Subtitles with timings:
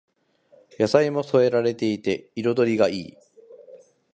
[0.79, 3.17] 野菜も添えられていて彩りがいい